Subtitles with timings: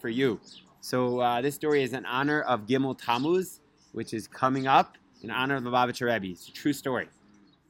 [0.00, 0.40] for you.
[0.80, 3.60] So uh, this story is in honor of Gimel Tammuz,
[3.92, 6.32] which is coming up in honor of the Lubavitcher Rebbe.
[6.32, 7.08] It's a true story.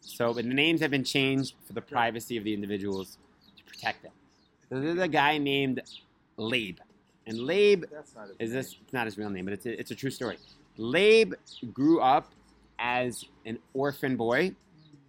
[0.00, 3.18] So, but the names have been changed for the privacy of the individuals
[3.56, 4.12] to protect them.
[4.68, 5.82] So there's a guy named
[6.36, 6.78] Leib,
[7.26, 7.84] and Leib
[8.16, 10.38] not is this it's not his real name, but it's a, it's a true story.
[10.76, 11.34] Leib
[11.72, 12.32] grew up
[12.78, 14.54] as an orphan boy.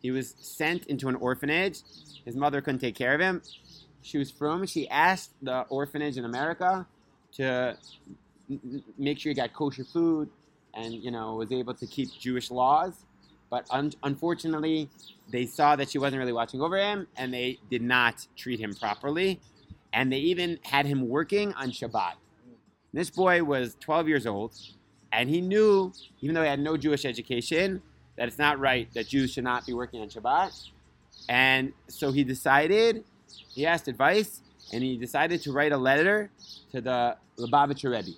[0.01, 1.81] He was sent into an orphanage.
[2.25, 3.41] His mother couldn't take care of him.
[4.01, 4.65] She was from.
[4.65, 6.88] She asked the orphanage in America
[7.34, 7.77] to
[8.98, 10.29] make sure he got kosher food,
[10.74, 13.06] and you know was able to keep Jewish laws.
[13.50, 14.89] But un- unfortunately,
[15.32, 18.75] they saw that she wasn't really watching over him, and they did not treat him
[18.75, 19.39] properly.
[19.92, 22.14] And they even had him working on Shabbat.
[22.93, 24.56] This boy was 12 years old,
[25.11, 27.82] and he knew, even though he had no Jewish education,
[28.18, 30.70] that it's not right that Jews should not be working on Shabbat.
[31.28, 33.03] And so he decided,
[33.53, 36.30] he asked advice, and he decided to write a letter
[36.72, 38.17] to the Lubavitcher Rebbe,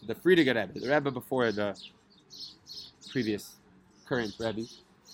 [0.00, 1.78] to the Frierdiker Rebbe, the Rebbe before the
[3.10, 3.56] previous
[4.06, 4.62] current Rebbe.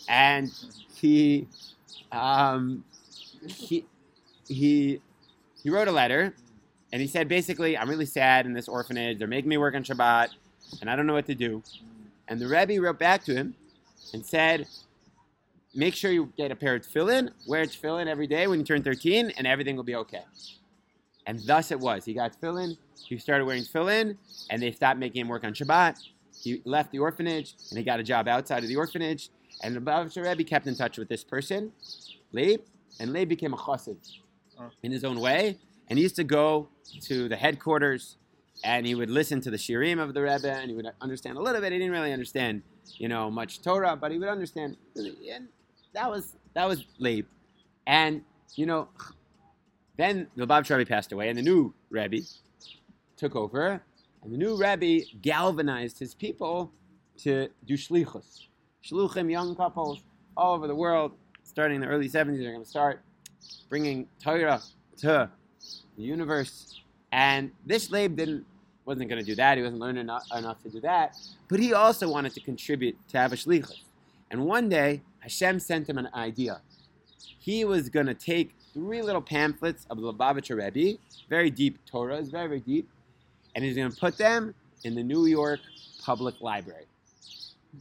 [0.08, 0.52] And
[0.94, 1.46] he,
[2.12, 2.84] um,
[3.46, 3.84] he,
[4.48, 5.00] he,
[5.62, 6.34] he wrote a letter
[6.92, 9.18] and he said basically, I'm really sad in this orphanage.
[9.18, 10.28] They're making me work on Shabbat,
[10.80, 11.62] and I don't know what to do.
[12.28, 13.54] And the Rebbe wrote back to him
[14.12, 14.66] and said,
[15.74, 18.82] Make sure you get a pair of tefillin, wear tefillin every day when you turn
[18.82, 20.22] 13, and everything will be okay.
[21.26, 22.04] And thus it was.
[22.04, 24.16] He got tefillin, he started wearing tefillin,
[24.50, 25.98] and they stopped making him work on Shabbat.
[26.42, 29.30] He left the orphanage, and he got a job outside of the orphanage.
[29.62, 31.72] And the Lubavitcher Rebbe kept in touch with this person,
[32.32, 32.60] Leib,
[33.00, 33.96] and Leib became a chassid
[34.82, 35.58] in his own way.
[35.88, 36.68] And he used to go
[37.02, 38.16] to the headquarters
[38.64, 41.40] and he would listen to the shirim of the Rebbe and he would understand a
[41.40, 41.72] little bit.
[41.72, 42.62] He didn't really understand,
[42.96, 44.76] you know, much Torah, but he would understand.
[44.96, 45.48] And
[45.92, 47.26] that was that was Leib.
[47.86, 48.22] And
[48.54, 48.88] you know,
[49.96, 52.18] then the Lubavitcher Rebbe passed away, and the new Rebbe
[53.16, 53.82] took over,
[54.22, 56.72] and the new Rebbe galvanized his people
[57.18, 58.46] to do shlichus.
[58.84, 60.02] Shluchim, young couples
[60.36, 61.12] all over the world,
[61.44, 63.02] starting in the early 70s, are going to start
[63.68, 64.60] bringing Torah
[64.98, 65.30] to
[65.96, 66.80] the universe.
[67.12, 68.44] And this Leib didn't
[68.86, 69.58] wasn't going to do that.
[69.58, 71.16] He wasn't learning enough, enough to do that.
[71.48, 73.82] But he also wanted to contribute to have a shlichus.
[74.30, 76.60] And one day, Hashem sent him an idea.
[77.18, 80.98] He was going to take three little pamphlets of the Lubavitcher Rebbe,
[81.30, 82.86] very deep Torah, is very, very deep,
[83.54, 84.54] and he's going to put them
[84.84, 85.60] in the New York
[86.04, 86.84] Public Library.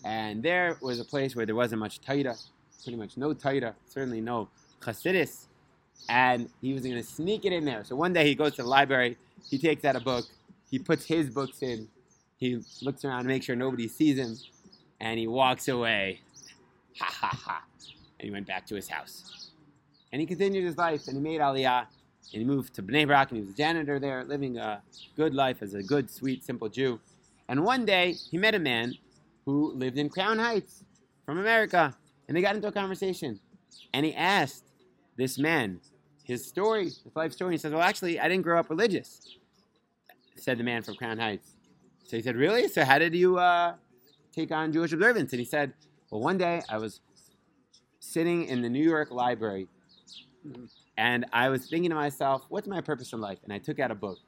[0.06, 2.36] And there was a place where there wasn't much Torah,
[2.82, 4.48] pretty much no Torah, certainly no
[4.80, 5.48] Chassidus,
[6.08, 7.84] and he was going to sneak it in there.
[7.84, 9.18] So one day he goes to the library,
[9.50, 10.26] he takes out a book,
[10.72, 11.90] he puts his books in,
[12.38, 14.38] he looks around to make sure nobody sees him,
[15.02, 16.22] and he walks away.
[17.00, 17.64] Ha ha ha.
[18.18, 19.45] And he went back to his house.
[20.16, 21.88] And he continued his life, and he made Aliyah,
[22.32, 24.82] and he moved to Bnei Brak, and he was a janitor there, living a
[25.18, 27.02] good life as a good, sweet, simple Jew.
[27.50, 28.94] And one day, he met a man
[29.44, 30.86] who lived in Crown Heights
[31.26, 31.94] from America,
[32.30, 33.42] and they got into a conversation.
[33.94, 34.64] And he asked
[35.18, 35.82] this man
[36.24, 37.56] his story, his life story.
[37.56, 39.36] He says, Well, actually, I didn't grow up religious,
[40.38, 41.58] said the man from Crown Heights.
[42.06, 42.70] So he said, Really?
[42.70, 43.74] So how did you uh,
[44.34, 45.34] take on Jewish observance?
[45.34, 45.74] And he said,
[46.10, 47.02] Well, one day I was
[48.00, 49.68] sitting in the New York Library
[50.98, 53.40] and I was thinking to myself, What's my purpose in life?
[53.44, 54.20] And I took out a book.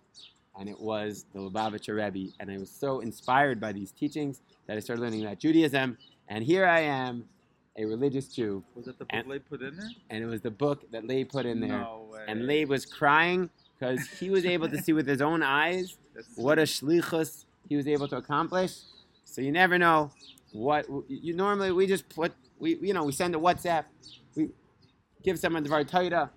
[0.59, 2.31] And it was the Lubavitcher Rebbe.
[2.39, 5.97] And I was so inspired by these teachings that I started learning about Judaism.
[6.29, 7.25] And here I am,
[7.77, 8.63] a religious Jew.
[8.75, 9.89] Was that the book And- they put in there?
[10.09, 11.79] And it was the book that Leib put in there.
[11.79, 12.25] No way.
[12.27, 15.97] And Leib was crying because he was able to see with his own eyes
[16.35, 18.79] what a shlichus he was able to accomplish.
[19.25, 20.11] So you never know
[20.53, 23.83] what you normally we just put we you know we send a WhatsApp,
[24.35, 24.49] we
[25.27, 26.29] give someone the Torah,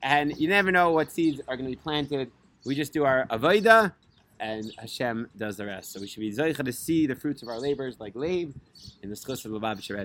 [0.00, 2.30] and you never know what seeds are going to be planted.
[2.64, 3.92] We just do our avodah,
[4.38, 5.92] and Hashem does the rest.
[5.92, 8.54] So we should be zeicha to see the fruits of our labors like Leib
[9.02, 10.00] in the zchus of Lubavitcher Rebbe.